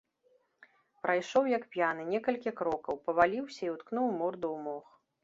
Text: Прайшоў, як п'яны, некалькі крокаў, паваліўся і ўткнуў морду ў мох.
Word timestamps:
Прайшоў, 1.01 1.43
як 1.57 1.67
п'яны, 1.75 2.01
некалькі 2.13 2.53
крокаў, 2.63 2.97
паваліўся 3.11 3.61
і 3.67 3.71
ўткнуў 3.75 4.07
морду 4.23 4.47
ў 4.55 4.71
мох. 4.71 4.87